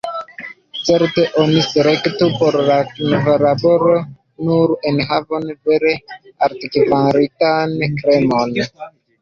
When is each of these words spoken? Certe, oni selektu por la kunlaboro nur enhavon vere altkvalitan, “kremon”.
Certe, 0.85 1.25
oni 1.41 1.59
selektu 1.65 2.29
por 2.39 2.57
la 2.69 2.77
kunlaboro 2.95 3.93
nur 4.49 4.75
enhavon 4.93 5.47
vere 5.69 5.95
altkvalitan, 6.49 7.81
“kremon”. 8.03 8.61